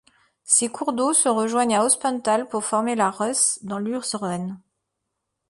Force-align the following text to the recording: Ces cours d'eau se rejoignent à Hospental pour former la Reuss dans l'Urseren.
Ces 0.43 0.67
cours 0.67 0.93
d'eau 0.93 1.13
se 1.13 1.29
rejoignent 1.29 1.77
à 1.79 1.85
Hospental 1.85 2.49
pour 2.49 2.65
former 2.65 2.95
la 2.95 3.11
Reuss 3.11 3.59
dans 3.61 3.77
l'Urseren. 3.77 4.59